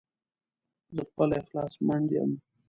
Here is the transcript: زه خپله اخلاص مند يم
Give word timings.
زه 0.95 1.01
خپله 1.09 1.35
اخلاص 1.41 1.73
مند 1.87 2.09
يم 2.15 2.31